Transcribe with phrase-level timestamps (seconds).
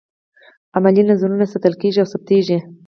[0.75, 2.57] عملي نظرونه ساتل کیږي او ثبتیږي.